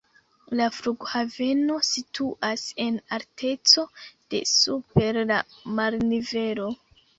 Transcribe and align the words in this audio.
La 0.59 0.69
flughaveno 0.77 1.75
situas 1.89 2.63
en 2.87 2.97
alteco 3.19 3.85
de 4.35 4.43
super 4.55 5.23
la 5.35 5.41
marnivelo. 5.83 6.75